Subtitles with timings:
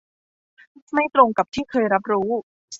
[0.93, 2.29] ไม่ตรงกับที่เคยรับรู้